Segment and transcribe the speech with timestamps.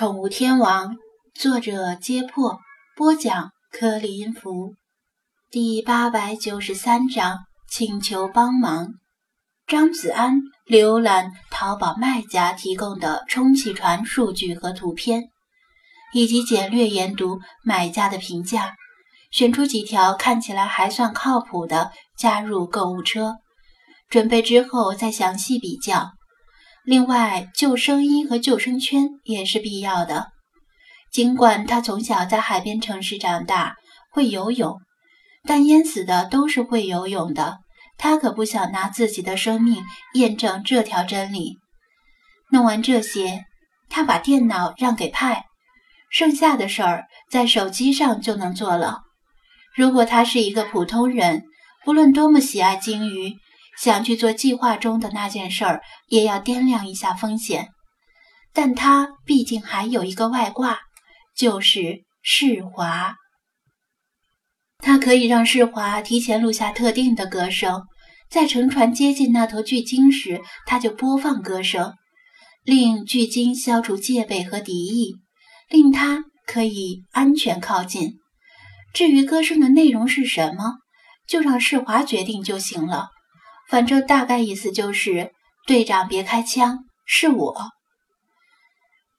[0.00, 0.96] 宠物天王，
[1.34, 2.58] 作者：揭破，
[2.96, 4.74] 播讲：颗粒音符，
[5.50, 8.94] 第八百九十三章，请求帮忙。
[9.66, 15.24] 张子安浏览淘宝卖家提供的充气船数据和图片，
[16.14, 18.76] 以及简略研读买家的评价，
[19.30, 23.36] 选出几条看起来还算靠谱的，加入购物车。
[24.08, 26.12] 准备之后再详细比较。
[26.84, 30.28] 另外，救生衣和救生圈也是必要的。
[31.12, 33.74] 尽管他从小在海边城市长大，
[34.10, 34.78] 会游泳，
[35.44, 37.58] 但淹死的都是会游泳的。
[37.98, 39.82] 他可不想拿自己的生命
[40.14, 41.58] 验证这条真理。
[42.50, 43.44] 弄完这些，
[43.88, 45.44] 他把电脑让给派，
[46.10, 49.00] 剩下的事儿在手机上就能做了。
[49.76, 51.44] 如果他是一个普通人，
[51.84, 53.34] 不论多么喜爱鲸鱼。
[53.80, 57.68] 想去做计划中的那件事儿，也要掂量一下风险。
[58.52, 60.80] 但他毕竟还有一个外挂，
[61.34, 63.16] 就是世华。
[64.82, 67.84] 他可以让世华提前录下特定的歌声，
[68.28, 71.94] 在乘船接近那头巨鲸时，他就播放歌声，
[72.64, 75.14] 令巨鲸消除戒备和敌意，
[75.70, 78.18] 令他可以安全靠近。
[78.92, 80.74] 至于歌声的内容是什么，
[81.26, 83.08] 就让世华决定就行了。
[83.70, 85.30] 反正大概意思就是，
[85.64, 87.54] 队长别开枪，是我。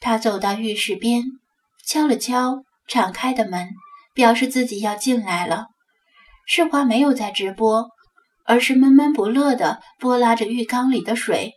[0.00, 1.22] 他走到浴室边，
[1.86, 3.68] 敲了敲敞开的门，
[4.14, 5.66] 表示自己要进来了。
[6.46, 7.90] 世华没有在直播，
[8.46, 11.52] 而是闷闷不乐地拨拉着浴缸里的水。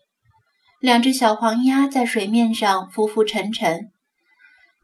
[0.82, 3.92] 两只小黄鸭在水面上浮浮沉沉。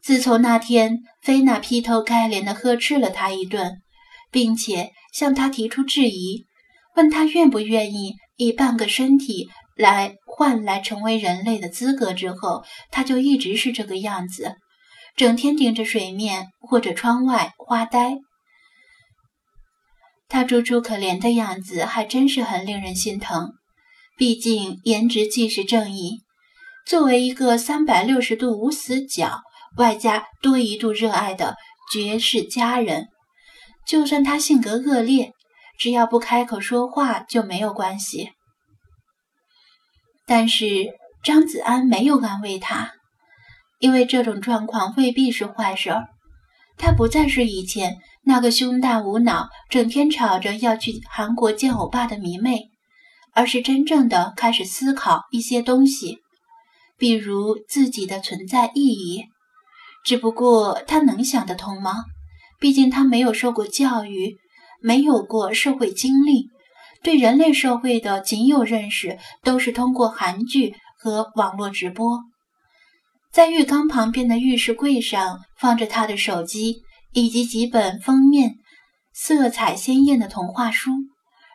[0.01, 3.81] 自从那天菲娜劈头盖脸地呵斥了他一顿，
[4.31, 6.46] 并且向他提出质疑。
[6.97, 14.55] 问他愿不愿意以半个身体来换来成为人类的资格之后，他就一直是这个样子，
[15.15, 18.17] 整天盯着水面或者窗外发呆。
[20.27, 23.53] 他楚楚可怜的样子还真是很令人心疼。
[24.17, 26.21] 毕竟颜值即是正义。
[26.87, 29.41] 作为一个三百六十度无死角，
[29.77, 31.55] 外加多一度热爱的
[31.93, 33.09] 绝世佳人，
[33.85, 35.33] 就算他性格恶劣。
[35.77, 38.31] 只要不开口说话就没有关系。
[40.25, 40.65] 但是
[41.23, 42.91] 张子安没有安慰他，
[43.79, 46.07] 因为这种状况未必是坏事儿。
[46.77, 52.69] 他不再是以前那个胸大无脑、整天吵着要去韩国见欧巴的迷妹，
[53.33, 56.19] 而是真正的开始思考一些东西，
[56.97, 59.25] 比如自己的存在意义。
[60.03, 62.05] 只不过他能想得通吗？
[62.59, 64.37] 毕竟他没有受过教育。
[64.81, 66.49] 没有过社会经历，
[67.03, 72.19] 对人类社会的仅有认识都是通过韩剧和网络直播。
[73.31, 76.77] 在浴缸旁边的浴室柜上放着他的手机
[77.13, 78.55] 以及几本封面
[79.13, 80.91] 色彩鲜艳的童话书，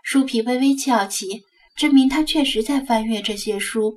[0.05, 1.43] 书皮微微翘起，
[1.77, 3.95] 证明他确实在翻阅这些书，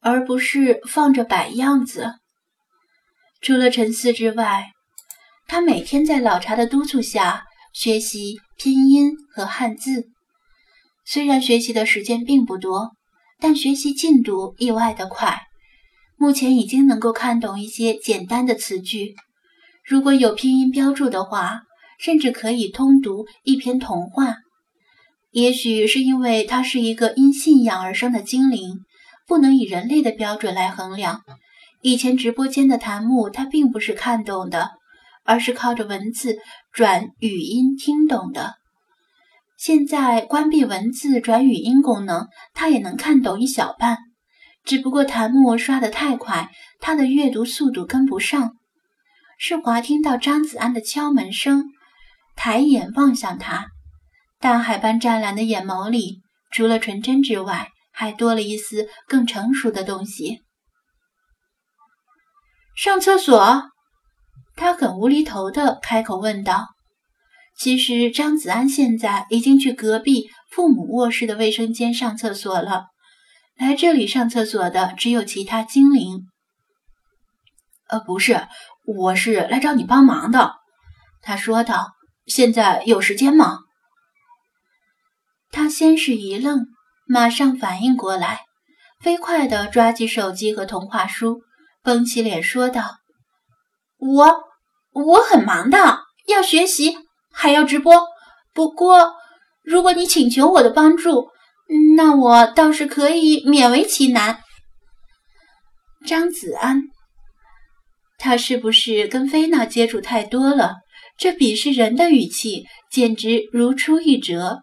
[0.00, 2.14] 而不是放着摆样子。
[3.40, 4.72] 除了沉思之外，
[5.46, 7.45] 他每天在老茶的督促下。
[7.78, 10.08] 学习拼音和汉字，
[11.04, 12.92] 虽然学习的时间并不多，
[13.38, 15.42] 但学习进度意外的快。
[16.16, 19.14] 目前已经能够看懂一些简单的词句，
[19.84, 21.64] 如果有拼音标注的话，
[21.98, 24.36] 甚至可以通读一篇童话。
[25.30, 28.78] 也许是因为他是一个因信仰而生的精灵，
[29.26, 31.20] 不能以人类的标准来衡量。
[31.82, 34.70] 以前直播间的弹幕，他并不是看懂的。
[35.28, 36.38] 而是靠着文字
[36.76, 38.56] 转语音听懂的。
[39.56, 43.96] 现在关闭文字转语音功能，他也能看懂一小半。
[44.62, 48.56] 只不过弹幕刷得太快，他的阅读速度跟不上。
[49.38, 51.64] 世华听到张子安的敲门声，
[52.34, 53.68] 抬眼望向他，
[54.38, 56.20] 大海般湛蓝的眼眸里，
[56.50, 60.42] 除了纯真之外，还多了一丝更成熟的东西。
[62.76, 63.62] 上厕所。
[64.56, 66.66] 他很无厘头的开口问道
[67.56, 72.86] ：“其实张子安现在已经去隔壁父母卧室的卫生间上厕所了。
[73.56, 76.26] 来这里上厕所的只有其他精灵。
[77.88, 78.48] ”“呃，不是，
[78.84, 80.54] 我是来找你帮忙的。”
[81.22, 81.92] 他说道。
[82.26, 83.60] “现在有时间吗？”
[85.52, 86.66] 他先是一愣，
[87.06, 88.40] 马上反应过来，
[89.00, 91.42] 飞快地抓起手机和童话书，
[91.84, 92.96] 绷起脸说道
[93.98, 94.42] ：“我。”
[94.96, 96.96] 我很忙的，要学习，
[97.30, 98.02] 还要直播。
[98.54, 99.12] 不过，
[99.62, 101.28] 如果你请求我的帮助，
[101.98, 104.40] 那我倒是可以勉为其难。
[106.06, 106.84] 张子安，
[108.16, 110.76] 他是不是跟菲娜接触太多了？
[111.18, 114.62] 这鄙视人的语气简直如出一辙。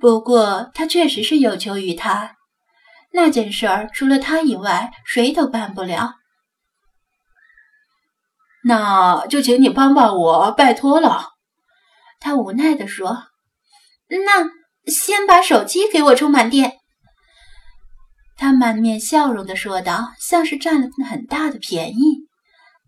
[0.00, 2.34] 不过他确实是有求于他，
[3.12, 6.14] 那件事儿除了他以外，谁都办不了。
[8.64, 11.28] 那就请你帮帮我，拜托了。
[12.18, 13.24] 他无奈地说
[14.08, 14.48] ：“那
[14.90, 16.78] 先把手机给我充满电。”
[18.36, 22.26] 他满面笑容地说道，像是占了很大的便宜。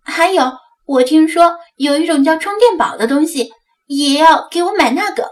[0.03, 0.53] 还有，
[0.87, 3.53] 我听说有一种叫充电宝的东西，
[3.87, 5.29] 也要给我买那个。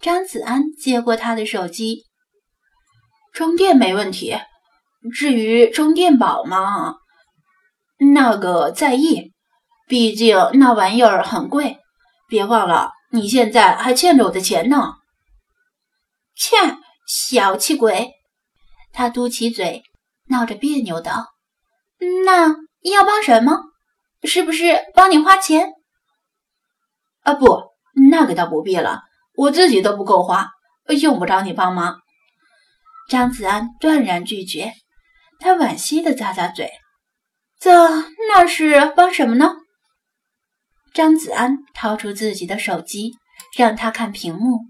[0.00, 2.04] 张子安接过他的手机，
[3.32, 4.38] 充电没问题。
[5.12, 6.96] 至于充电宝嘛，
[7.98, 9.32] 那个在意，
[9.88, 11.78] 毕竟那玩意儿很贵。
[12.28, 14.94] 别忘了，你现在还欠着我的钱呢。
[16.34, 16.56] 切，
[17.06, 18.12] 小气鬼！
[18.92, 19.82] 他嘟起嘴，
[20.26, 21.34] 闹着别扭道
[22.24, 22.56] ：“那。”
[22.92, 23.62] 要帮什么？
[24.24, 25.72] 是不是帮你花钱？
[27.22, 27.62] 啊，不，
[28.10, 29.00] 那个倒不必了，
[29.34, 30.50] 我自己都不够花，
[31.00, 31.96] 用不着你帮忙。
[33.08, 34.74] 张子安断然拒绝。
[35.40, 36.70] 他惋惜的咂咂嘴
[37.64, 37.88] ：“这
[38.28, 39.56] 那是帮什么呢？”
[40.92, 43.14] 张子安掏出自己的手机，
[43.56, 44.66] 让他看屏幕。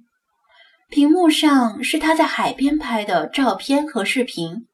[0.90, 4.68] 屏幕上是他在海边拍的照片和视频。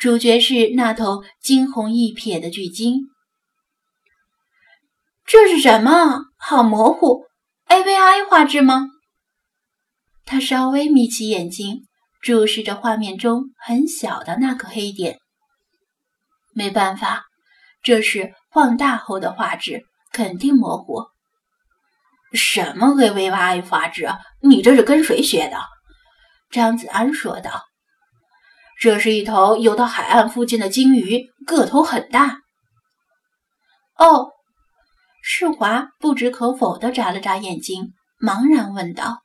[0.00, 3.02] 主角是那头惊鸿一瞥的巨鲸。
[5.24, 6.24] 这是什么？
[6.36, 7.22] 好模糊
[7.68, 8.88] ，AVI 画质吗？
[10.24, 11.86] 他稍微眯起眼睛，
[12.20, 15.20] 注视着画面中很小的那个黑点。
[16.52, 17.24] 没办法，
[17.84, 21.04] 这是放大后的画质，肯定模糊。
[22.32, 24.08] 什么 AVI 画质？
[24.40, 25.58] 你这是跟谁学的？
[26.50, 27.64] 张子安说道。
[28.80, 32.38] 这是一头游到海岸附近的鲸鱼，个头很大。
[33.96, 34.30] 哦，
[35.22, 39.20] 世华不知可否地眨了眨眼睛，茫然问道：“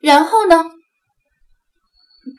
[0.00, 0.64] 然后呢？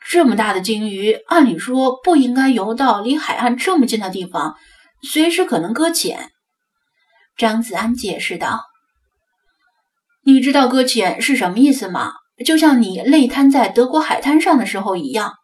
[0.06, 4.56] 这么大的鲸鱼，按理说不应该游到离海岸这么近的地方，
[5.04, 6.32] 随时可能搁浅。”
[7.36, 8.62] 张子安解释道
[10.24, 12.12] ：“你知道搁浅是什么意思吗？
[12.44, 15.34] 就像你累瘫在德国海滩上的时候一样。”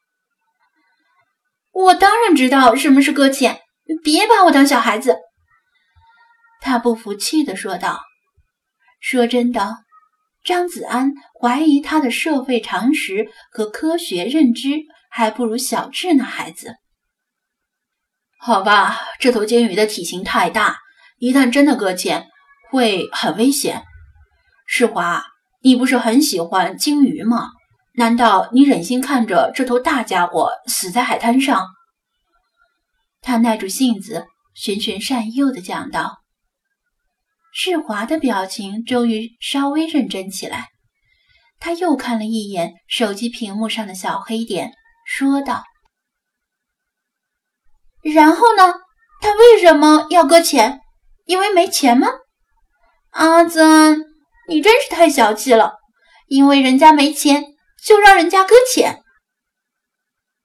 [1.72, 3.60] 我当然知道什么是搁浅，
[4.02, 5.18] 别把我当小孩子。”
[6.60, 8.00] 他不服气地说道。
[9.00, 9.76] 说真的，
[10.44, 14.80] 张子安怀疑他的社会常识和科学认知
[15.10, 16.74] 还不如小智那孩子。
[18.42, 20.78] 好吧，这头鲸鱼的体型太大，
[21.18, 22.26] 一旦真的搁浅，
[22.70, 23.84] 会很危险。
[24.66, 25.22] 世华，
[25.60, 27.50] 你不是很喜欢鲸鱼吗？
[27.96, 31.66] 难道你忍心看着这头大家伙死在海滩上？
[33.20, 36.20] 他耐住性子，循循善诱地讲道。
[37.52, 40.68] 世华的表情终于稍微认真起来，
[41.58, 44.72] 他又看了一眼手机屏幕上的小黑点，
[45.04, 45.62] 说道
[48.02, 48.74] ：“然后呢？
[49.20, 50.80] 他为什么要搁浅？
[51.26, 52.08] 因为没钱吗？
[53.10, 53.96] 阿泽，
[54.48, 55.74] 你真是太小气了！
[56.28, 57.44] 因为人家没钱。”
[57.82, 59.02] 就让人家搁浅。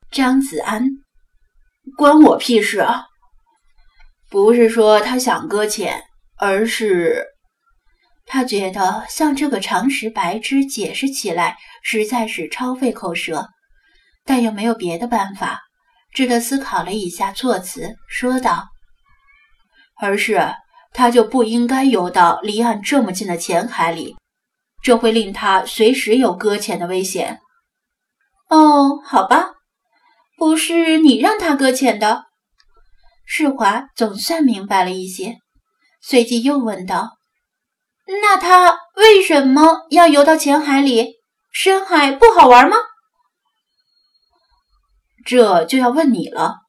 [0.10, 0.88] 张子安，
[1.98, 3.08] 关我屁事啊！
[4.30, 6.02] 不是说他想搁浅，
[6.38, 7.26] 而是
[8.26, 13.50] 他觉得向这个常识白痴解释起来实在是超费口舌，
[14.24, 15.60] 但又没有别的办法，
[16.16, 18.70] 只得思考了一下措辞，说道
[20.02, 20.56] ：“而是
[20.94, 24.16] 他就不应该游到离岸这么近的浅海里。”
[24.82, 27.42] 这会令他随时有搁浅的危险。
[28.50, 29.56] 哦，好吧，
[30.38, 32.26] 不是你让他搁浅的。
[33.26, 35.40] 世华总算明白了一些，
[36.02, 37.18] 随即又问道
[38.22, 41.16] ：“那他为什么要游到浅海里？
[41.52, 42.78] 深海不好玩吗？”
[45.26, 46.60] 这就要问你了。”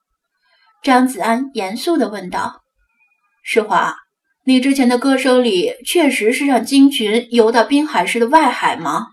[0.83, 2.63] 张子安严肃地问道。
[3.45, 3.95] “世华。”
[4.49, 9.09] 你之前的歌声里确实是让鲸群游到滨海市的外海吗？